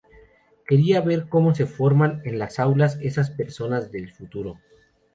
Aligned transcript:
Quería 0.67 0.99
ver 1.01 1.29
cómo 1.29 1.53
se 1.53 1.67
forman 1.67 2.23
en 2.25 2.39
las 2.39 2.57
aulas 2.57 2.97
esas 3.03 3.29
personas 3.29 3.91
del 3.91 4.09
futuro. 4.11 4.57